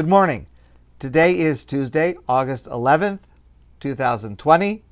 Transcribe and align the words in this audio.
Good 0.00 0.08
morning. 0.08 0.46
Today 0.98 1.38
is 1.38 1.62
Tuesday, 1.62 2.16
August 2.26 2.64
11th, 2.64 3.18
2020. 3.80 4.82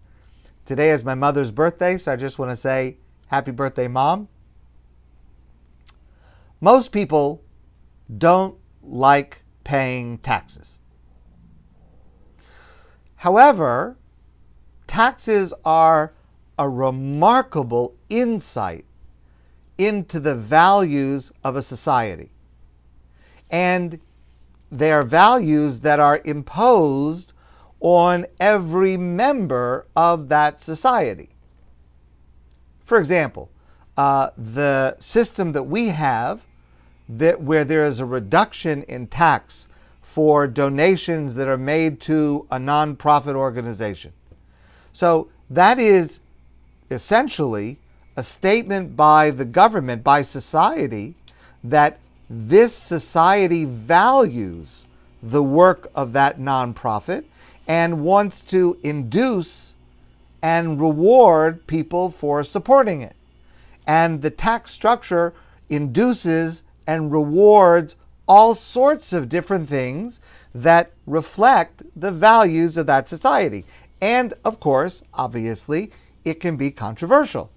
Today 0.67 0.91
is 0.91 1.03
my 1.03 1.15
mother's 1.15 1.50
birthday, 1.50 1.96
so 1.96 2.12
I 2.12 2.17
just 2.17 2.38
want 2.38 2.50
to 2.50 2.57
say 2.58 2.99
happy 3.29 3.50
birthday, 3.50 3.89
Mom. 3.89 4.29
Most 6.60 6.92
people 6.92 7.42
don't 8.18 8.59
like 8.82 9.41
paying 9.64 10.18
taxes. 10.18 10.79
However, 13.16 13.96
taxes 14.86 15.54
are 15.64 16.12
a 16.59 16.68
remarkable 16.68 17.96
insight 18.11 18.84
into 19.79 20.20
the 20.20 20.34
values 20.34 21.32
of 21.45 21.56
a 21.56 21.62
society. 21.62 22.30
And 23.50 24.00
they 24.71 24.93
are 24.93 25.03
values 25.03 25.80
that 25.80 26.00
are 26.00 26.21
imposed 26.25 27.32
on 27.81 28.26
every 28.40 28.96
member 28.96 29.86
of 29.95 30.29
that 30.29 30.61
society. 30.61 31.31
For 32.85 32.99
example, 32.99 33.51
uh, 33.97 34.31
the 34.37 34.97
system 34.99 35.53
that 35.53 35.65
we 35.65 35.89
have, 35.89 36.43
that 37.09 37.41
where 37.41 37.65
there 37.65 37.85
is 37.85 38.01
a 38.01 38.05
reduction 38.05 38.83
in 38.85 39.07
tax 39.07 39.69
for 40.03 40.47
donations 40.47 41.35
that 41.35 41.48
are 41.48 41.59
made 41.59 42.01
to 42.01 42.47
a 42.51 42.57
nonprofit 42.57 43.35
organization. 43.35 44.12
So 44.93 45.29
that 45.51 45.79
is 45.79 46.21
essentially 46.91 47.79
a 48.17 48.23
statement 48.23 48.97
by 48.97 49.31
the 49.31 49.45
government, 49.45 50.03
by 50.03 50.23
society, 50.23 51.15
that 51.62 51.98
this 52.31 52.75
society 52.75 53.65
values 53.65 54.87
the 55.23 55.43
work 55.43 55.91
of 55.95 56.13
that 56.13 56.39
nonprofit 56.39 57.25
and 57.67 58.05
wants 58.05 58.43
to 58.43 58.79
induce 58.83 59.75
and 60.43 60.81
reward 60.81 61.67
people 61.67 62.11
for 62.11 62.45
supporting 62.45 63.03
it. 63.03 63.17
And 63.87 64.23
the 64.23 64.31
tax 64.31 64.70
structure 64.70 65.33
induces 65.69 66.62
and 66.87 67.11
rewards 67.12 67.97
all 68.27 68.55
sorts 68.55 69.13
of 69.13 69.29
different 69.29 69.69
things 69.69 70.20
that 70.55 70.92
reflect 71.07 71.83
the 71.97 72.13
values 72.13 72.77
of 72.77 72.87
that 72.87 73.09
society. 73.09 73.65
And 74.01 74.35
of 74.45 74.61
course, 74.61 75.03
obviously, 75.15 75.91
it 76.25 76.41
can 76.41 76.57
be 76.57 76.70
controversial. 76.70 77.51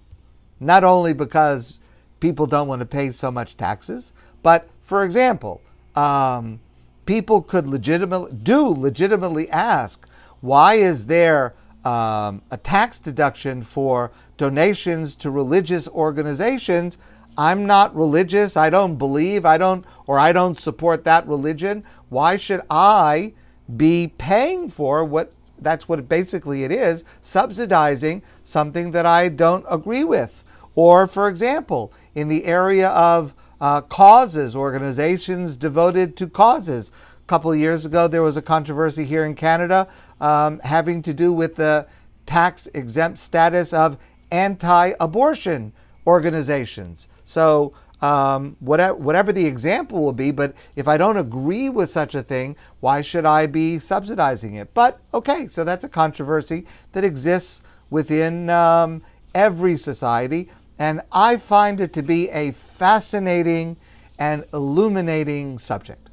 Not 0.60 0.84
only 0.84 1.14
because 1.14 1.80
people 2.20 2.48
don't 2.48 2.68
want 2.68 2.80
to 2.80 2.86
pay 2.86 3.12
so 3.12 3.32
much 3.32 3.58
taxes, 3.58 4.14
but 4.44 4.68
for 4.82 5.04
example, 5.04 5.62
um, 5.96 6.60
people 7.06 7.42
could 7.42 7.68
legitimately 7.68 8.32
do 8.44 8.68
legitimately 8.68 9.50
ask, 9.50 10.08
why 10.42 10.76
is 10.76 11.06
there 11.06 11.54
um, 11.86 12.42
a 12.52 12.58
tax 12.62 13.00
deduction 13.00 13.64
for 13.64 14.12
donations 14.38 15.16
to 15.16 15.32
religious 15.32 15.88
organizations? 15.88 16.98
I'm 17.38 17.66
not 17.66 17.96
religious. 17.96 18.58
I 18.58 18.70
don't 18.70 18.98
believe. 18.98 19.46
I 19.46 19.58
don't, 19.58 19.86
or 20.08 20.20
I 20.20 20.32
don't 20.32 20.60
support 20.60 21.06
that 21.06 21.28
religion. 21.28 21.84
Why 22.10 22.38
should 22.38 22.62
I 22.70 23.34
be 23.78 24.14
paying 24.18 24.70
for 24.70 25.06
what? 25.06 25.32
That's 25.60 25.88
what 25.88 26.10
basically 26.10 26.64
it 26.64 26.72
is, 26.72 27.04
subsidizing 27.22 28.24
something 28.44 28.92
that 28.92 29.06
I 29.06 29.30
don't 29.30 29.66
agree 29.70 30.04
with. 30.04 30.44
Or, 30.74 31.08
for 31.08 31.28
example, 31.30 31.94
in 32.16 32.28
the 32.28 32.46
area 32.46 32.90
of 32.90 33.36
uh, 33.62 33.80
causes, 33.82 34.56
organizations 34.56 35.56
devoted 35.56 36.18
to 36.18 36.28
causes. 36.28 36.92
A 37.24 37.28
couple 37.28 37.52
of 37.52 37.60
years 37.60 37.86
ago, 37.86 38.08
there 38.08 38.24
was 38.24 38.36
a 38.36 38.42
controversy 38.42 39.06
here 39.06 39.24
in 39.24 39.36
Canada 39.36 39.88
um, 40.20 40.60
having 40.60 41.02
to 41.04 41.14
do 41.14 41.32
with 41.32 41.56
the 41.56 41.88
tax 42.26 42.68
exempt 42.74 43.20
status 43.20 43.72
of 43.72 43.98
anti 44.32 44.94
abortion 45.00 45.72
organizations. 46.08 47.08
So, 47.24 47.74
um, 48.02 48.58
whatever, 48.60 48.96
whatever 48.96 49.32
the 49.32 49.46
example 49.46 50.04
will 50.04 50.12
be, 50.12 50.32
but 50.32 50.56
if 50.76 50.88
I 50.88 50.98
don't 50.98 51.18
agree 51.18 51.70
with 51.70 51.92
such 51.92 52.16
a 52.16 52.24
thing, 52.24 52.56
why 52.80 53.02
should 53.02 53.28
I 53.28 53.46
be 53.46 53.78
subsidizing 53.78 54.56
it? 54.56 54.74
But 54.74 55.00
okay, 55.14 55.48
so 55.48 55.64
that's 55.64 55.84
a 55.84 55.90
controversy 55.90 56.66
that 56.94 57.04
exists 57.04 57.62
within 57.92 58.50
um, 58.50 59.04
every 59.36 59.78
society. 59.78 60.50
And 60.80 61.02
I 61.12 61.38
find 61.38 61.80
it 61.80 61.94
to 61.94 62.02
be 62.02 62.30
a 62.30 62.52
fascinating 62.52 63.78
and 64.18 64.46
illuminating 64.54 65.60
subject. 65.60 66.10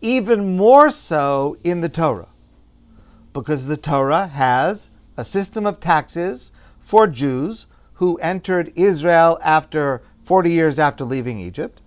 Even 0.00 0.56
more 0.56 0.90
so 0.90 1.56
in 1.64 1.80
the 1.80 1.88
Torah, 1.88 2.28
because 3.32 3.66
the 3.66 3.76
Torah 3.76 4.26
has 4.26 4.90
a 5.16 5.24
system 5.24 5.66
of 5.66 5.80
taxes 5.80 6.52
for 6.80 7.06
Jews 7.06 7.66
who 7.94 8.16
entered 8.18 8.72
Israel 8.76 9.38
after 9.42 10.02
40 10.24 10.50
years 10.50 10.78
after 10.78 11.04
leaving 11.04 11.40
Egypt. 11.40 11.80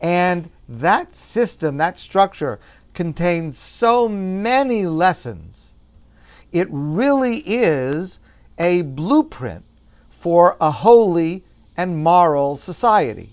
And 0.00 0.50
that 0.68 1.16
system, 1.16 1.76
that 1.76 1.98
structure, 1.98 2.58
contains 2.94 3.58
so 3.58 4.08
many 4.08 4.86
lessons. 4.86 5.74
It 6.52 6.68
really 6.70 7.38
is 7.46 8.18
a 8.58 8.82
blueprint 8.82 9.64
for 10.20 10.54
a 10.60 10.70
holy 10.70 11.42
and 11.78 12.04
moral 12.04 12.54
society. 12.54 13.32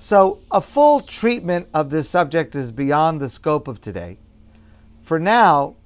So, 0.00 0.40
a 0.50 0.60
full 0.60 1.00
treatment 1.00 1.68
of 1.72 1.90
this 1.90 2.08
subject 2.08 2.56
is 2.56 2.72
beyond 2.72 3.20
the 3.20 3.28
scope 3.28 3.68
of 3.68 3.80
today. 3.80 4.18
For 5.02 5.20
now, 5.20 5.76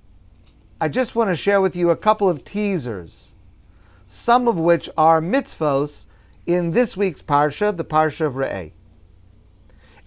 I 0.81 0.89
just 0.89 1.15
want 1.15 1.29
to 1.29 1.37
share 1.37 1.61
with 1.61 1.77
you 1.77 1.91
a 1.91 1.97
couple 1.97 2.27
of 2.27 2.43
teasers, 2.43 3.35
some 4.07 4.49
of 4.49 4.59
which 4.59 4.89
are 4.97 5.21
mitzvos 5.21 6.07
in 6.47 6.71
this 6.71 6.97
week's 6.97 7.21
Parsha, 7.21 7.77
the 7.77 7.85
Parsha 7.85 8.25
of 8.25 8.33
Re'eh. 8.33 8.73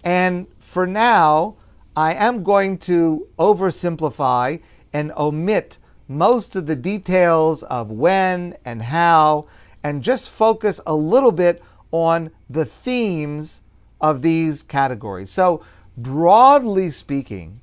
And 0.02 0.48
for 0.58 0.84
now, 0.84 1.54
I 1.94 2.14
am 2.14 2.42
going 2.42 2.78
to 2.78 3.28
oversimplify 3.38 4.60
and 4.92 5.12
omit 5.16 5.78
most 6.08 6.56
of 6.56 6.66
the 6.66 6.74
details 6.74 7.62
of 7.62 7.92
when 7.92 8.56
and 8.64 8.82
how 8.82 9.46
and 9.82 10.02
just 10.02 10.30
focus 10.30 10.80
a 10.86 10.94
little 10.94 11.32
bit 11.32 11.62
on 11.90 12.30
the 12.48 12.64
themes 12.64 13.62
of 14.00 14.22
these 14.22 14.62
categories. 14.62 15.30
So, 15.30 15.62
broadly 15.96 16.90
speaking, 16.90 17.60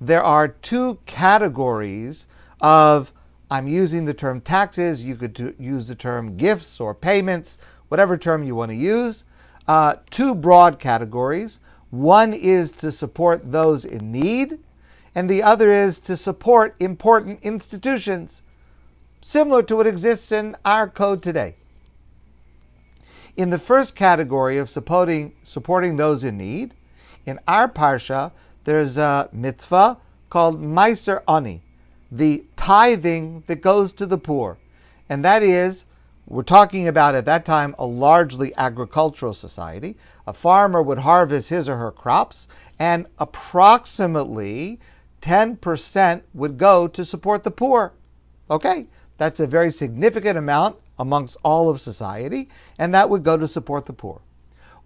there 0.00 0.22
are 0.22 0.48
two 0.48 0.98
categories 1.06 2.26
of 2.60 3.12
I'm 3.50 3.66
using 3.66 4.04
the 4.04 4.14
term 4.14 4.40
taxes, 4.40 5.02
you 5.02 5.16
could 5.16 5.54
use 5.58 5.86
the 5.86 5.94
term 5.94 6.36
gifts 6.36 6.80
or 6.80 6.94
payments, 6.94 7.58
whatever 7.88 8.16
term 8.16 8.44
you 8.44 8.54
want 8.54 8.70
to 8.70 8.76
use. 8.76 9.24
Uh, 9.66 9.96
two 10.10 10.34
broad 10.34 10.78
categories. 10.78 11.60
One 11.90 12.32
is 12.32 12.70
to 12.72 12.92
support 12.92 13.50
those 13.50 13.84
in 13.84 14.12
need, 14.12 14.58
and 15.14 15.28
the 15.28 15.42
other 15.42 15.72
is 15.72 15.98
to 16.00 16.16
support 16.16 16.76
important 16.80 17.40
institutions 17.42 18.42
similar 19.20 19.62
to 19.62 19.76
what 19.76 19.86
exists 19.86 20.32
in 20.32 20.56
our 20.64 20.88
code 20.88 21.22
today. 21.22 21.56
In 23.36 23.50
the 23.50 23.58
first 23.58 23.94
category 23.94 24.58
of 24.58 24.68
supporting, 24.68 25.32
supporting 25.42 25.96
those 25.96 26.24
in 26.24 26.36
need, 26.36 26.74
in 27.26 27.38
our 27.46 27.68
parsha, 27.68 28.32
there's 28.64 28.98
a 28.98 29.28
mitzvah 29.32 29.98
called 30.28 30.60
Meiser 30.62 31.22
Ani, 31.28 31.62
the 32.10 32.44
tithing 32.56 33.44
that 33.46 33.62
goes 33.62 33.92
to 33.92 34.06
the 34.06 34.18
poor. 34.18 34.58
And 35.08 35.24
that 35.24 35.42
is, 35.42 35.84
we're 36.26 36.42
talking 36.42 36.86
about 36.86 37.16
at 37.16 37.24
that 37.26 37.44
time 37.44 37.74
a 37.78 37.86
largely 37.86 38.54
agricultural 38.56 39.34
society. 39.34 39.96
A 40.26 40.32
farmer 40.32 40.80
would 40.80 41.00
harvest 41.00 41.48
his 41.48 41.68
or 41.68 41.76
her 41.76 41.90
crops, 41.90 42.46
and 42.78 43.06
approximately 43.18 44.78
10% 45.22 46.22
would 46.32 46.56
go 46.56 46.86
to 46.86 47.04
support 47.04 47.42
the 47.42 47.50
poor. 47.50 47.92
Okay, 48.48 48.86
that's 49.20 49.38
a 49.38 49.46
very 49.46 49.70
significant 49.70 50.38
amount 50.38 50.78
amongst 50.98 51.36
all 51.44 51.68
of 51.68 51.78
society, 51.78 52.48
and 52.78 52.94
that 52.94 53.10
would 53.10 53.22
go 53.22 53.36
to 53.36 53.46
support 53.46 53.84
the 53.84 53.92
poor. 53.92 54.22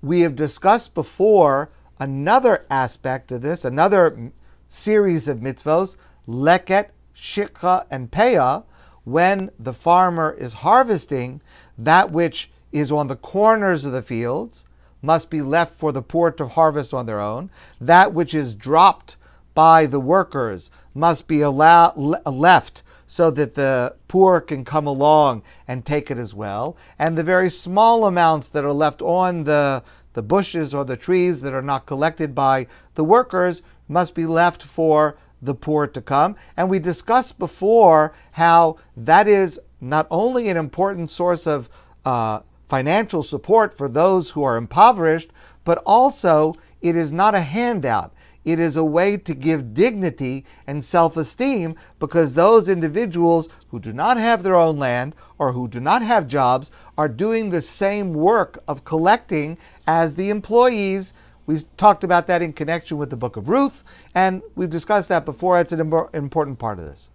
We 0.02 0.22
have 0.22 0.34
discussed 0.34 0.92
before 0.92 1.70
another 2.00 2.64
aspect 2.68 3.30
of 3.30 3.42
this, 3.42 3.64
another 3.64 4.32
series 4.66 5.28
of 5.28 5.38
mitzvos, 5.38 5.94
leket, 6.26 6.88
shikha, 7.14 7.86
and 7.92 8.10
peah, 8.10 8.64
when 9.04 9.52
the 9.56 9.72
farmer 9.72 10.32
is 10.36 10.52
harvesting 10.52 11.40
that 11.78 12.10
which 12.10 12.50
is 12.72 12.90
on 12.90 13.06
the 13.06 13.14
corners 13.14 13.84
of 13.84 13.92
the 13.92 14.02
fields 14.02 14.64
must 15.00 15.30
be 15.30 15.42
left 15.42 15.78
for 15.78 15.92
the 15.92 16.02
poor 16.02 16.32
to 16.32 16.48
harvest 16.48 16.92
on 16.92 17.06
their 17.06 17.20
own. 17.20 17.50
That 17.80 18.12
which 18.12 18.34
is 18.34 18.56
dropped 18.56 19.16
by 19.54 19.86
the 19.86 20.00
workers 20.00 20.70
must 20.94 21.26
be 21.26 21.40
allow, 21.40 21.92
left 22.26 22.82
so 23.06 23.30
that 23.30 23.54
the 23.54 23.94
poor 24.08 24.40
can 24.40 24.64
come 24.64 24.86
along 24.86 25.42
and 25.68 25.84
take 25.84 26.10
it 26.10 26.18
as 26.18 26.34
well. 26.34 26.76
And 26.98 27.16
the 27.16 27.22
very 27.22 27.50
small 27.50 28.06
amounts 28.06 28.48
that 28.50 28.64
are 28.64 28.72
left 28.72 29.02
on 29.02 29.44
the 29.44 29.82
the 30.14 30.22
bushes 30.22 30.74
or 30.74 30.84
the 30.84 30.96
trees 30.96 31.40
that 31.42 31.52
are 31.52 31.62
not 31.62 31.86
collected 31.86 32.34
by 32.34 32.66
the 32.94 33.04
workers 33.04 33.62
must 33.88 34.14
be 34.14 34.26
left 34.26 34.62
for 34.62 35.18
the 35.42 35.54
poor 35.54 35.86
to 35.86 36.00
come. 36.00 36.36
And 36.56 36.70
we 36.70 36.78
discussed 36.78 37.38
before 37.38 38.14
how 38.32 38.76
that 38.96 39.28
is 39.28 39.60
not 39.80 40.06
only 40.10 40.48
an 40.48 40.56
important 40.56 41.10
source 41.10 41.46
of 41.46 41.68
uh, 42.04 42.40
financial 42.68 43.22
support 43.22 43.76
for 43.76 43.88
those 43.88 44.30
who 44.30 44.42
are 44.42 44.56
impoverished, 44.56 45.30
but 45.64 45.82
also 45.84 46.54
it 46.80 46.96
is 46.96 47.12
not 47.12 47.34
a 47.34 47.40
handout. 47.40 48.14
It 48.44 48.58
is 48.58 48.76
a 48.76 48.84
way 48.84 49.16
to 49.16 49.34
give 49.34 49.72
dignity 49.74 50.44
and 50.66 50.84
self 50.84 51.16
esteem 51.16 51.76
because 51.98 52.34
those 52.34 52.68
individuals 52.68 53.48
who 53.70 53.80
do 53.80 53.92
not 53.92 54.16
have 54.18 54.42
their 54.42 54.54
own 54.54 54.78
land 54.78 55.14
or 55.38 55.52
who 55.52 55.66
do 55.66 55.80
not 55.80 56.02
have 56.02 56.28
jobs 56.28 56.70
are 56.98 57.08
doing 57.08 57.50
the 57.50 57.62
same 57.62 58.12
work 58.12 58.62
of 58.68 58.84
collecting 58.84 59.56
as 59.86 60.14
the 60.14 60.30
employees. 60.30 61.14
We 61.46 61.60
talked 61.76 62.04
about 62.04 62.26
that 62.26 62.42
in 62.42 62.52
connection 62.52 62.96
with 62.98 63.10
the 63.10 63.16
book 63.16 63.36
of 63.36 63.48
Ruth, 63.48 63.84
and 64.14 64.42
we've 64.54 64.70
discussed 64.70 65.08
that 65.10 65.24
before. 65.24 65.58
It's 65.60 65.72
an 65.72 65.80
important 66.14 66.58
part 66.58 66.78
of 66.78 66.86
this. 66.86 67.10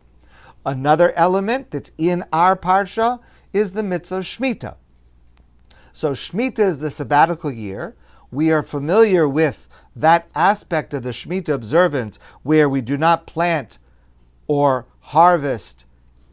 Another 0.65 1.11
element 1.13 1.71
that's 1.71 1.91
in 1.97 2.23
our 2.31 2.55
parsha 2.55 3.19
is 3.53 3.71
the 3.71 3.83
mitzvah 3.83 4.17
of 4.17 4.23
Shemitah. 4.25 4.75
So, 5.93 6.13
Shemitah 6.13 6.59
is 6.59 6.79
the 6.79 6.91
sabbatical 6.91 7.51
year. 7.51 7.95
We 8.31 8.51
are 8.51 8.63
familiar 8.63 9.27
with 9.27 9.67
that 9.95 10.29
aspect 10.35 10.93
of 10.93 11.03
the 11.03 11.09
Shemitah 11.09 11.53
observance 11.53 12.19
where 12.43 12.69
we 12.69 12.81
do 12.81 12.97
not 12.97 13.27
plant 13.27 13.77
or 14.47 14.85
harvest 14.99 15.85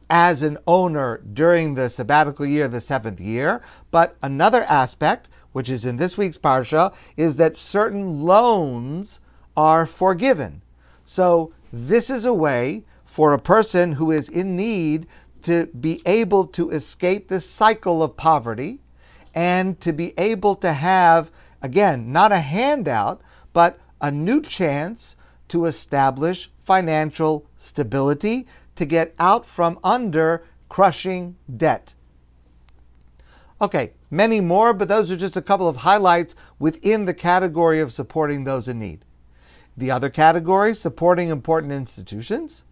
as 0.09 0.43
an 0.43 0.59
owner 0.67 1.21
during 1.33 1.75
the 1.75 1.89
sabbatical 1.89 2.47
year, 2.47 2.69
the 2.69 2.81
seventh 2.81 3.21
year. 3.21 3.61
But 3.91 4.17
another 4.23 4.63
aspect, 4.65 5.29
which 5.53 5.69
is 5.69 5.85
in 5.85 5.97
this 5.97 6.17
week's 6.17 6.39
Parsha, 6.39 6.95
is 7.17 7.37
that 7.37 7.57
certain 7.57 8.23
loans 8.23 9.21
are 9.57 9.87
forgiven. 9.87 10.63
So 11.05 11.53
this 11.73 12.11
is 12.11 12.25
a 12.25 12.35
way 12.35 12.85
for 13.05 13.33
a 13.33 13.39
person 13.39 13.93
who 13.93 14.11
is 14.11 14.29
in 14.29 14.55
need 14.55 15.07
to 15.43 15.67
be 15.67 16.03
able 16.07 16.47
to 16.49 16.71
escape 16.71 17.29
the 17.29 17.41
cycle 17.41 18.03
of 18.03 18.17
poverty 18.17 18.81
and 19.35 19.81
to 19.81 19.93
be 19.93 20.13
able 20.19 20.57
to 20.57 20.73
have, 20.73 21.31
again, 21.67 22.13
not 22.13 22.31
a 22.31 22.39
handout, 22.39 23.21
but 23.53 23.79
a 24.01 24.11
new 24.11 24.41
chance 24.41 25.17
to 25.49 25.67
establish 25.67 26.51
financial 26.65 27.45
stability, 27.59 28.47
to 28.77 28.85
get 28.85 29.15
out 29.19 29.45
from 29.45 29.79
under 29.83 30.45
crushing 30.69 31.37
debt. 31.57 31.95
Okay, 33.61 33.93
many 34.11 34.41
more, 34.41 34.73
but 34.73 34.89
those 34.89 35.11
are 35.11 35.17
just 35.17 35.37
a 35.37 35.43
couple 35.43 35.69
of 35.69 35.77
highlights 35.77 36.37
within 36.59 37.05
the 37.05 37.15
category 37.15 37.81
of 37.81 37.93
supporting 37.93 38.45
those 38.45 38.69
in 38.69 38.79
need. 38.79 39.05
The 39.77 39.91
other 39.91 40.11
category, 40.11 40.75
supporting 40.75 41.29
important 41.29 41.73
institutions, 41.73 42.65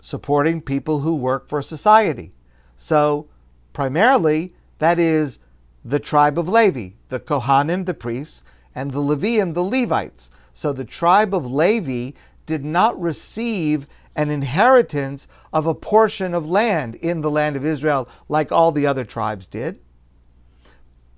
supporting 0.00 0.60
people 0.60 1.00
who 1.00 1.14
work 1.14 1.48
for 1.48 1.62
society. 1.62 2.34
So, 2.76 3.28
primarily, 3.72 4.54
that 4.78 4.98
is 4.98 5.38
the 5.86 6.00
tribe 6.00 6.36
of 6.36 6.48
Levi, 6.48 6.88
the 7.10 7.20
Kohanim, 7.20 7.86
the 7.86 7.94
priests, 7.94 8.42
and 8.74 8.90
the 8.90 8.98
Levium, 8.98 9.54
the 9.54 9.62
Levites. 9.62 10.32
So 10.52 10.72
the 10.72 10.84
tribe 10.84 11.32
of 11.32 11.46
Levi 11.46 12.10
did 12.44 12.64
not 12.64 13.00
receive 13.00 13.86
an 14.16 14.28
inheritance 14.28 15.28
of 15.52 15.66
a 15.66 15.74
portion 15.74 16.34
of 16.34 16.50
land 16.50 16.96
in 16.96 17.20
the 17.20 17.30
land 17.30 17.54
of 17.54 17.64
Israel 17.64 18.08
like 18.28 18.50
all 18.50 18.72
the 18.72 18.86
other 18.86 19.04
tribes 19.04 19.46
did, 19.46 19.78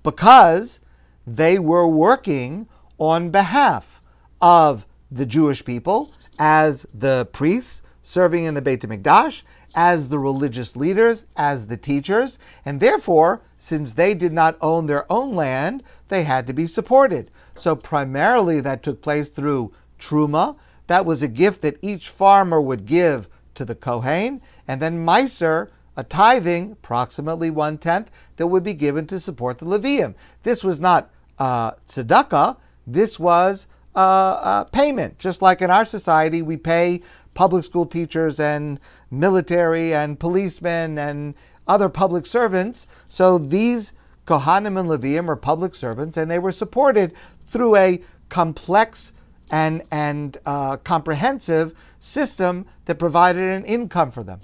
because 0.03 0.79
they 1.25 1.57
were 1.57 1.87
working 1.87 2.67
on 2.99 3.31
behalf 3.31 4.01
of 4.39 4.85
the 5.09 5.25
Jewish 5.25 5.65
people 5.65 6.11
as 6.37 6.85
the 6.93 7.27
priests 7.31 7.81
serving 8.01 8.45
in 8.45 8.53
the 8.53 8.61
Beit 8.61 8.81
HaMikdash, 8.81 9.43
as 9.75 10.09
the 10.09 10.19
religious 10.19 10.75
leaders, 10.75 11.25
as 11.35 11.67
the 11.67 11.77
teachers, 11.77 12.39
and 12.65 12.79
therefore, 12.79 13.41
since 13.57 13.93
they 13.93 14.13
did 14.13 14.33
not 14.33 14.57
own 14.61 14.87
their 14.87 15.11
own 15.11 15.35
land, 15.35 15.83
they 16.07 16.23
had 16.23 16.47
to 16.47 16.53
be 16.53 16.65
supported. 16.65 17.29
So 17.55 17.75
primarily 17.75 18.61
that 18.61 18.83
took 18.83 19.01
place 19.01 19.29
through 19.29 19.73
truma. 19.99 20.55
That 20.87 21.05
was 21.05 21.21
a 21.21 21.27
gift 21.27 21.61
that 21.61 21.77
each 21.81 22.09
farmer 22.09 22.59
would 22.59 22.85
give 22.85 23.27
to 23.55 23.65
the 23.65 23.75
Kohen, 23.75 24.41
and 24.67 24.81
then 24.81 25.05
Meiser, 25.05 25.69
a 25.97 26.03
tithing, 26.03 26.71
approximately 26.71 27.51
one 27.51 27.77
tenth, 27.77 28.09
that 28.37 28.47
would 28.47 28.63
be 28.63 28.73
given 28.73 29.05
to 29.07 29.19
support 29.19 29.57
the 29.57 29.65
Levium. 29.65 30.15
This 30.43 30.63
was 30.63 30.79
not 30.79 31.09
uh, 31.37 31.71
tzedakah. 31.87 32.57
This 32.87 33.19
was 33.19 33.67
uh, 33.95 33.99
uh, 33.99 34.63
payment. 34.65 35.19
Just 35.19 35.41
like 35.41 35.61
in 35.61 35.69
our 35.69 35.85
society, 35.85 36.41
we 36.41 36.55
pay 36.57 37.01
public 37.39 37.63
school 37.63 37.85
teachers 37.85 38.37
and 38.37 38.81
military 39.09 39.93
and 39.93 40.19
policemen 40.19 40.97
and 40.97 41.33
other 41.69 41.87
public 41.87 42.25
servants. 42.25 42.85
So 43.07 43.37
these 43.37 43.93
Kohanim 44.27 44.77
and 44.77 44.89
Levium 44.89 45.29
are 45.29 45.37
public 45.37 45.73
servants, 45.73 46.17
and 46.17 46.29
they 46.29 46.37
were 46.37 46.51
supported 46.51 47.13
through 47.47 47.77
a 47.77 48.03
complex 48.27 49.13
and, 49.51 49.83
and 49.89 50.35
uh, 50.45 50.75
comprehensive 50.83 51.73
system 52.01 52.65
that 52.83 52.99
provided 52.99 53.43
an 53.43 53.63
income 53.63 54.11
for 54.11 54.21
them. 54.21 54.41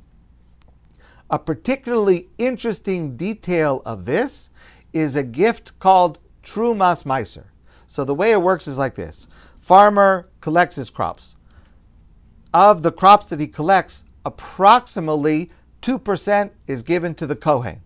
A 1.29 1.37
particularly 1.37 2.29
interesting 2.37 3.17
detail 3.17 3.81
of 3.85 4.05
this 4.05 4.49
is 4.93 5.17
a 5.17 5.23
gift 5.23 5.77
called 5.79 6.17
Trumas 6.43 7.03
Meiser. 7.03 7.47
So 7.87 8.05
the 8.05 8.15
way 8.15 8.31
it 8.31 8.41
works 8.41 8.69
is 8.69 8.77
like 8.77 8.95
this 8.95 9.27
farmer 9.61 10.29
collects 10.39 10.77
his 10.77 10.89
crops. 10.89 11.35
Of 12.55 12.83
the 12.83 12.91
crops 12.93 13.31
that 13.31 13.41
he 13.41 13.47
collects, 13.47 14.05
approximately 14.23 15.51
2% 15.81 16.51
is 16.67 16.83
given 16.83 17.13
to 17.15 17.27
the 17.27 17.35
Kohen. 17.35 17.81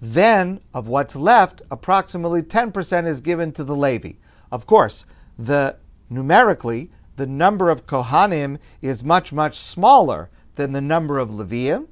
Then, 0.00 0.60
of 0.72 0.88
what's 0.88 1.14
left, 1.14 1.60
approximately 1.70 2.40
10% 2.40 3.06
is 3.06 3.20
given 3.20 3.52
to 3.52 3.62
the 3.62 3.76
Levi. 3.76 4.12
Of 4.50 4.64
course, 4.64 5.04
the 5.38 5.76
numerically, 6.08 6.90
the 7.16 7.26
number 7.26 7.68
of 7.68 7.86
Kohanim 7.86 8.58
is 8.80 9.04
much, 9.04 9.30
much 9.30 9.58
smaller 9.58 10.30
than 10.54 10.72
the 10.72 10.80
number 10.80 11.18
of 11.18 11.28
Levium. 11.28 11.86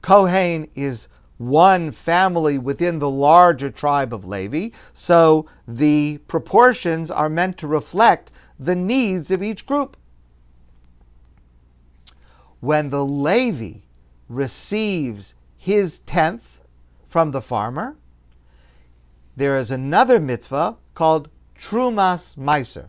Kohen 0.00 0.66
is 0.74 1.08
one 1.36 1.92
family 1.92 2.56
within 2.56 3.00
the 3.00 3.10
larger 3.10 3.70
tribe 3.70 4.14
of 4.14 4.24
Levi, 4.24 4.70
so 4.94 5.44
the 5.68 6.16
proportions 6.26 7.10
are 7.10 7.28
meant 7.28 7.58
to 7.58 7.66
reflect 7.66 8.30
the 8.58 8.74
needs 8.74 9.30
of 9.30 9.42
each 9.42 9.66
group. 9.66 9.98
When 12.64 12.88
the 12.88 13.04
Levi 13.04 13.80
receives 14.26 15.34
his 15.54 15.98
tenth 15.98 16.62
from 17.10 17.32
the 17.32 17.42
farmer, 17.42 17.98
there 19.36 19.54
is 19.54 19.70
another 19.70 20.18
mitzvah 20.18 20.76
called 20.94 21.28
Trumas 21.58 22.36
Meiser. 22.38 22.88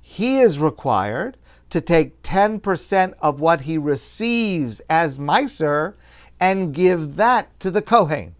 He 0.00 0.38
is 0.38 0.60
required 0.60 1.36
to 1.70 1.80
take 1.80 2.22
10% 2.22 3.14
of 3.18 3.40
what 3.40 3.62
he 3.62 3.78
receives 3.78 4.78
as 4.88 5.18
Meiser 5.18 5.94
and 6.38 6.72
give 6.72 7.16
that 7.16 7.58
to 7.58 7.72
the 7.72 7.82
Kohen. 7.82 8.36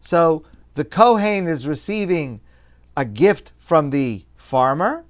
So 0.00 0.42
the 0.74 0.84
Kohen 0.84 1.46
is 1.46 1.68
receiving 1.68 2.40
a 2.96 3.04
gift 3.04 3.52
from 3.60 3.90
the 3.90 4.24
farmer 4.36 5.04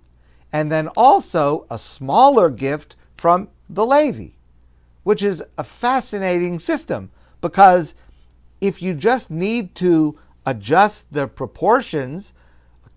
and 0.53 0.71
then 0.71 0.89
also 0.89 1.65
a 1.71 1.79
smaller 1.79 2.51
gift 2.51 2.95
from 3.17 3.49
the 3.71 3.87
Levi, 3.87 4.33
which 5.11 5.25
is 5.25 5.43
a 5.59 5.65
fascinating 5.65 6.57
system 6.57 7.11
because 7.41 7.95
if 8.61 8.81
you 8.81 8.95
just 8.95 9.29
need 9.29 9.75
to 9.75 10.17
adjust 10.47 11.13
the 11.13 11.27
proportions 11.27 12.33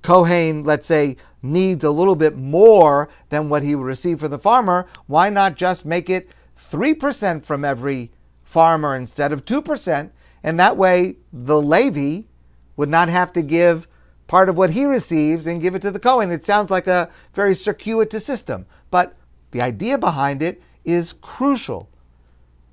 Kohen, 0.03 0.63
let's 0.63 0.85
say, 0.85 1.17
needs 1.41 1.83
a 1.83 1.89
little 1.89 2.15
bit 2.15 2.37
more 2.37 3.09
than 3.29 3.49
what 3.49 3.63
he 3.63 3.73
would 3.73 3.87
receive 3.87 4.19
from 4.19 4.29
the 4.29 4.37
farmer, 4.37 4.85
why 5.07 5.31
not 5.31 5.55
just 5.55 5.85
make 5.85 6.07
it 6.07 6.29
3% 6.59 7.43
from 7.43 7.65
every 7.65 8.11
farmer 8.43 8.95
instead 8.95 9.33
of 9.33 9.43
2%? 9.43 10.11
And 10.43 10.59
that 10.59 10.77
way, 10.77 11.15
the 11.31 11.59
Levi 11.59 12.27
would 12.77 12.89
not 12.89 13.09
have 13.09 13.33
to 13.33 13.41
give 13.41 13.87
part 14.27 14.49
of 14.49 14.55
what 14.55 14.69
he 14.69 14.85
receives 14.85 15.47
and 15.47 15.63
give 15.63 15.73
it 15.73 15.81
to 15.81 15.89
the 15.89 15.99
Kohen. 15.99 16.29
It 16.29 16.45
sounds 16.45 16.69
like 16.69 16.85
a 16.85 17.09
very 17.33 17.55
circuitous 17.55 18.23
system, 18.23 18.67
but 18.91 19.15
the 19.49 19.63
idea 19.63 19.97
behind 19.97 20.43
it 20.43 20.61
is 20.85 21.13
crucial. 21.13 21.89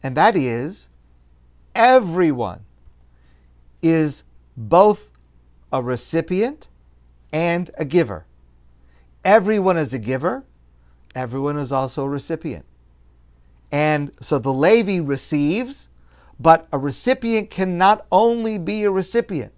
And 0.03 0.17
that 0.17 0.37
is 0.37 0.89
everyone 1.75 2.65
is 3.83 4.25
both 4.57 5.11
a 5.73 5.83
recipient 5.83 6.69
and 7.33 7.71
a 7.79 7.85
giver. 7.85 8.27
Everyone 9.25 9.77
is 9.77 9.93
a 9.93 9.99
giver, 9.99 10.45
everyone 11.15 11.57
is 11.59 11.73
also 11.73 12.05
a 12.05 12.09
recipient. 12.09 12.65
And 13.71 14.13
so 14.21 14.39
the 14.39 14.53
Levi 14.53 14.99
receives, 14.99 15.89
but 16.39 16.67
a 16.73 16.79
recipient 16.79 17.51
can 17.51 17.79
not 17.79 18.07
only 18.11 18.59
be 18.59 18.85
a 18.85 18.91
recipient. 18.91 19.53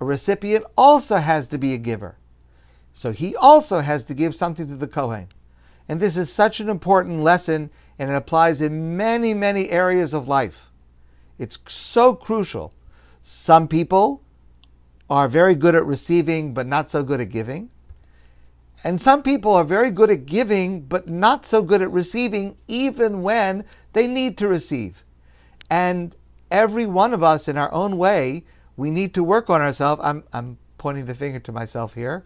a 0.00 0.04
recipient 0.04 0.64
also 0.78 1.16
has 1.16 1.46
to 1.48 1.58
be 1.58 1.74
a 1.74 1.78
giver. 1.78 2.16
So 2.94 3.12
he 3.12 3.36
also 3.36 3.80
has 3.80 4.02
to 4.04 4.14
give 4.14 4.34
something 4.34 4.66
to 4.66 4.76
the 4.76 4.88
Kohen. 4.88 5.28
And 5.90 5.98
this 5.98 6.16
is 6.16 6.32
such 6.32 6.60
an 6.60 6.68
important 6.68 7.20
lesson, 7.20 7.68
and 7.98 8.10
it 8.10 8.14
applies 8.14 8.60
in 8.60 8.96
many, 8.96 9.34
many 9.34 9.70
areas 9.70 10.14
of 10.14 10.28
life. 10.28 10.70
It's 11.36 11.58
so 11.66 12.14
crucial. 12.14 12.72
Some 13.22 13.66
people 13.66 14.22
are 15.10 15.26
very 15.26 15.56
good 15.56 15.74
at 15.74 15.84
receiving, 15.84 16.54
but 16.54 16.68
not 16.68 16.90
so 16.90 17.02
good 17.02 17.20
at 17.20 17.30
giving. 17.30 17.70
And 18.84 19.00
some 19.00 19.24
people 19.24 19.52
are 19.52 19.64
very 19.64 19.90
good 19.90 20.12
at 20.12 20.26
giving, 20.26 20.82
but 20.82 21.08
not 21.08 21.44
so 21.44 21.60
good 21.60 21.82
at 21.82 21.90
receiving, 21.90 22.56
even 22.68 23.24
when 23.24 23.64
they 23.92 24.06
need 24.06 24.38
to 24.38 24.46
receive. 24.46 25.02
And 25.68 26.14
every 26.52 26.86
one 26.86 27.12
of 27.12 27.24
us, 27.24 27.48
in 27.48 27.58
our 27.58 27.72
own 27.72 27.98
way, 27.98 28.44
we 28.76 28.92
need 28.92 29.12
to 29.14 29.24
work 29.24 29.50
on 29.50 29.60
ourselves. 29.60 30.00
I'm, 30.04 30.22
I'm 30.32 30.56
pointing 30.78 31.06
the 31.06 31.16
finger 31.16 31.40
to 31.40 31.50
myself 31.50 31.94
here, 31.94 32.22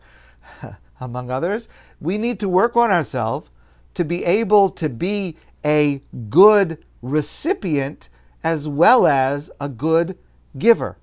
among 1.00 1.30
others. 1.30 1.66
We 1.99 2.18
need 2.18 2.38
to 2.40 2.49
work 2.50 2.76
on 2.76 2.90
ourselves 2.90 3.49
to 3.94 4.04
be 4.04 4.24
able 4.24 4.70
to 4.70 4.88
be 4.88 5.36
a 5.64 6.02
good 6.28 6.84
recipient 7.02 8.08
as 8.42 8.68
well 8.68 9.06
as 9.06 9.50
a 9.60 9.68
good 9.68 10.18
giver. 10.58 10.98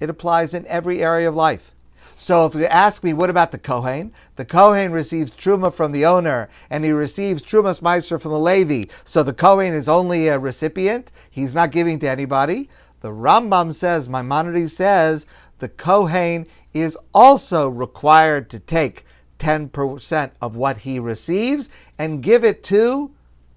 It 0.00 0.10
applies 0.10 0.54
in 0.54 0.66
every 0.66 1.02
area 1.02 1.28
of 1.28 1.34
life. 1.34 1.72
So 2.16 2.46
if 2.46 2.54
you 2.54 2.66
ask 2.66 3.02
me, 3.02 3.12
what 3.12 3.30
about 3.30 3.50
the 3.50 3.58
Kohen? 3.58 4.12
The 4.36 4.44
Kohen 4.44 4.92
receives 4.92 5.32
truma 5.32 5.74
from 5.74 5.90
the 5.90 6.06
owner, 6.06 6.48
and 6.70 6.84
he 6.84 6.92
receives 6.92 7.42
trumas 7.42 7.80
meiser 7.80 8.20
from 8.20 8.30
the 8.30 8.38
Levi. 8.38 8.84
So 9.04 9.22
the 9.22 9.32
Kohen 9.32 9.72
is 9.72 9.88
only 9.88 10.28
a 10.28 10.38
recipient; 10.38 11.10
he's 11.28 11.54
not 11.54 11.72
giving 11.72 11.98
to 12.00 12.08
anybody. 12.08 12.68
The 13.00 13.10
Rambam 13.10 13.74
says, 13.74 14.08
Maimonides 14.08 14.74
says, 14.74 15.26
the 15.58 15.68
Kohen 15.68 16.46
is 16.72 16.96
also 17.12 17.68
required 17.68 18.48
to 18.50 18.58
take 18.58 19.04
10% 19.44 20.30
of 20.40 20.56
what 20.56 20.78
he 20.78 20.98
receives 20.98 21.68
and 21.98 22.22
give 22.22 22.44
it 22.44 22.64
to 22.64 23.10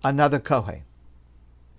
another 0.04 0.38
Kohen. 0.38 0.84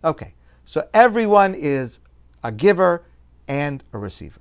Okay, 0.02 0.32
so 0.64 0.88
everyone 0.94 1.54
is 1.54 2.00
a 2.42 2.50
giver 2.50 3.04
and 3.48 3.84
a 3.92 3.98
receiver. 3.98 4.40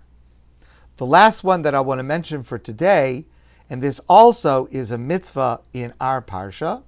The 0.95 1.05
last 1.05 1.43
one 1.43 1.63
that 1.63 1.75
I 1.75 1.81
want 1.81 2.00
to 2.00 2.03
mention 2.03 2.43
for 2.43 2.57
today, 2.57 3.25
and 3.69 3.81
this 3.81 4.00
also 4.07 4.69
is 4.71 4.91
a 4.91 4.97
mitzvah 4.97 5.59
in 5.74 5.93
our 6.00 6.21
parsha, 6.21 6.83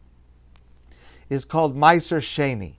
is 1.30 1.44
called 1.44 1.76
Meiser 1.76 2.22
Sheni, 2.22 2.76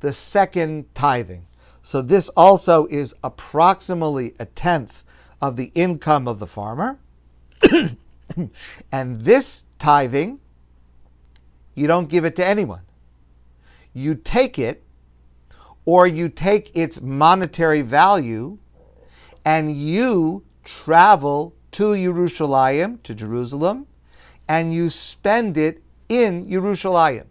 the 0.00 0.12
second 0.12 0.94
tithing. 0.94 1.46
So 1.80 2.02
this 2.02 2.28
also 2.30 2.84
is 2.86 3.14
approximately 3.24 4.34
a 4.38 4.44
tenth 4.44 5.04
of 5.40 5.56
the 5.56 5.72
income 5.74 6.28
of 6.28 6.38
the 6.38 6.46
farmer. 6.46 6.98
and 8.92 9.20
this 9.20 9.64
tithing, 9.78 10.40
you 11.74 11.86
don't 11.86 12.08
give 12.08 12.24
it 12.24 12.36
to 12.36 12.46
anyone. 12.46 12.82
You 13.92 14.14
take 14.14 14.58
it, 14.58 14.82
or 15.84 16.06
you 16.06 16.28
take 16.28 16.76
its 16.76 17.00
monetary 17.00 17.82
value, 17.82 18.58
and 19.44 19.70
you 19.70 20.44
travel 20.64 21.54
to 21.72 21.92
Yerushalayim, 21.92 23.02
to 23.02 23.14
Jerusalem, 23.14 23.86
and 24.48 24.72
you 24.72 24.90
spend 24.90 25.56
it 25.56 25.82
in 26.08 26.46
Yerushalayim. 26.46 27.26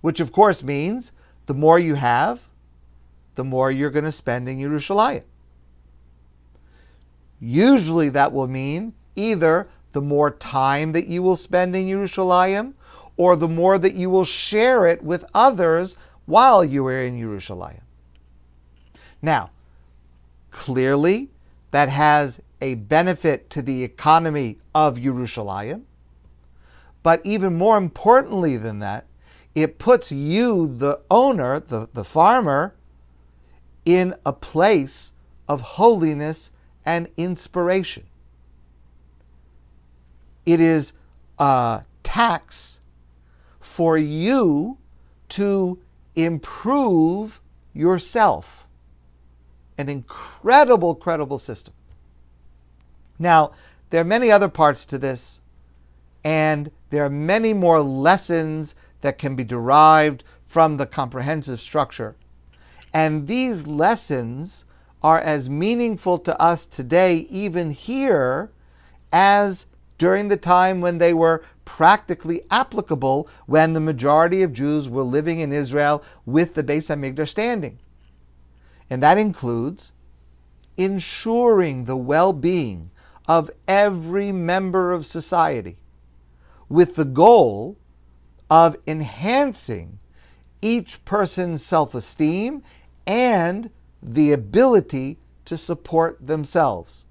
Which 0.00 0.20
of 0.20 0.32
course 0.32 0.62
means 0.62 1.12
the 1.46 1.54
more 1.54 1.78
you 1.78 1.94
have, 1.94 2.40
the 3.34 3.44
more 3.44 3.70
you're 3.70 3.90
going 3.90 4.04
to 4.04 4.12
spend 4.12 4.48
in 4.48 4.58
Yerushalayim. 4.58 5.22
Usually 7.40 8.08
that 8.10 8.32
will 8.32 8.48
mean 8.48 8.94
either 9.14 9.68
the 9.92 10.00
more 10.00 10.30
time 10.30 10.92
that 10.92 11.06
you 11.06 11.22
will 11.22 11.36
spend 11.36 11.76
in 11.76 11.86
Yerushalayim 11.86 12.74
or 13.16 13.36
the 13.36 13.48
more 13.48 13.78
that 13.78 13.94
you 13.94 14.10
will 14.10 14.24
share 14.24 14.86
it 14.86 15.02
with 15.02 15.24
others 15.34 15.96
while 16.26 16.64
you 16.64 16.86
are 16.86 17.02
in 17.02 17.20
Yerushalayim. 17.20 17.82
Now, 19.20 19.50
clearly 20.50 21.30
that 21.70 21.88
has 21.88 22.40
a 22.60 22.74
benefit 22.74 23.50
to 23.50 23.62
the 23.62 23.82
economy 23.84 24.58
of 24.74 24.96
Yerushalayim, 24.96 25.82
but 27.02 27.20
even 27.24 27.54
more 27.54 27.76
importantly 27.76 28.56
than 28.56 28.78
that, 28.78 29.06
it 29.54 29.78
puts 29.78 30.10
you, 30.12 30.74
the 30.78 31.00
owner, 31.10 31.60
the, 31.60 31.88
the 31.92 32.04
farmer, 32.04 32.74
in 33.84 34.14
a 34.24 34.32
place 34.32 35.12
of 35.48 35.60
holiness 35.60 36.50
and 36.84 37.08
inspiration. 37.16 38.04
It 40.44 40.60
is 40.60 40.92
a 41.38 41.84
tax 42.02 42.80
for 43.60 43.96
you 43.96 44.78
to 45.30 45.78
improve 46.14 47.40
yourself. 47.72 48.66
An 49.78 49.88
incredible, 49.88 50.94
credible 50.94 51.38
system. 51.38 51.74
Now, 53.18 53.52
there 53.90 54.00
are 54.00 54.04
many 54.04 54.30
other 54.30 54.48
parts 54.48 54.84
to 54.86 54.98
this, 54.98 55.40
and 56.24 56.70
there 56.90 57.04
are 57.04 57.10
many 57.10 57.52
more 57.52 57.80
lessons 57.80 58.74
that 59.00 59.18
can 59.18 59.36
be 59.36 59.44
derived 59.44 60.24
from 60.46 60.76
the 60.76 60.86
comprehensive 60.86 61.60
structure. 61.60 62.14
And 62.92 63.26
these 63.26 63.66
lessons 63.66 64.64
are 65.02 65.18
as 65.18 65.48
meaningful 65.48 66.18
to 66.20 66.40
us 66.40 66.66
today, 66.66 67.26
even 67.30 67.70
here, 67.70 68.50
as 69.10 69.66
during 70.02 70.26
the 70.26 70.36
time 70.36 70.80
when 70.80 70.98
they 70.98 71.14
were 71.14 71.44
practically 71.64 72.42
applicable 72.50 73.28
when 73.46 73.72
the 73.72 73.78
majority 73.78 74.42
of 74.42 74.52
Jews 74.52 74.88
were 74.88 75.04
living 75.04 75.38
in 75.38 75.52
Israel 75.52 76.02
with 76.26 76.54
the 76.54 76.64
Beis 76.64 76.88
Hamikdash 76.88 77.28
standing. 77.28 77.78
And 78.90 79.00
that 79.00 79.16
includes 79.16 79.92
ensuring 80.76 81.84
the 81.84 81.96
well 81.96 82.32
being 82.32 82.90
of 83.28 83.48
every 83.68 84.32
member 84.32 84.90
of 84.90 85.06
society 85.06 85.76
with 86.68 86.96
the 86.96 87.04
goal 87.04 87.76
of 88.50 88.76
enhancing 88.88 90.00
each 90.60 91.04
person's 91.04 91.64
self 91.64 91.94
esteem 91.94 92.60
and 93.06 93.70
the 94.02 94.32
ability 94.32 95.18
to 95.44 95.56
support 95.56 96.26
themselves. 96.26 97.06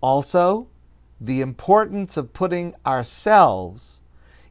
Also, 0.00 0.68
the 1.20 1.40
importance 1.40 2.16
of 2.16 2.32
putting 2.32 2.74
ourselves 2.86 4.00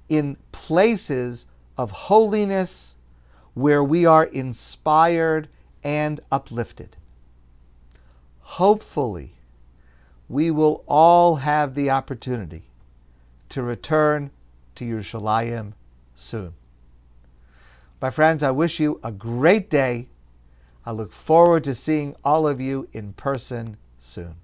in 0.09 0.37
places 0.51 1.45
of 1.77 1.91
holiness 1.91 2.97
where 3.53 3.83
we 3.83 4.05
are 4.05 4.25
inspired 4.25 5.47
and 5.83 6.19
uplifted. 6.31 6.97
Hopefully, 8.41 9.33
we 10.29 10.51
will 10.51 10.83
all 10.87 11.37
have 11.37 11.75
the 11.75 11.89
opportunity 11.89 12.63
to 13.49 13.61
return 13.61 14.31
to 14.75 14.85
Yerushalayim 14.85 15.73
soon. 16.15 16.53
My 18.01 18.09
friends, 18.09 18.43
I 18.43 18.51
wish 18.51 18.79
you 18.79 18.99
a 19.03 19.11
great 19.11 19.69
day. 19.69 20.07
I 20.85 20.91
look 20.91 21.11
forward 21.11 21.63
to 21.63 21.75
seeing 21.75 22.15
all 22.23 22.47
of 22.47 22.61
you 22.61 22.87
in 22.93 23.13
person 23.13 23.77
soon. 23.97 24.35